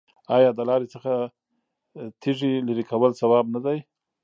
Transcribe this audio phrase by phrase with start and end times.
[0.35, 1.27] آیا د لارې څخه د
[2.21, 3.77] تیږې لرې کول ثواب نه دی؟